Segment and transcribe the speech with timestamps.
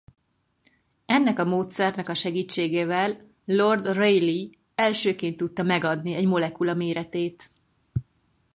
[1.05, 7.51] Ennek a módszernek a segítségével Lord Rayleigh elsőként tudta megadni egy molekula méretét.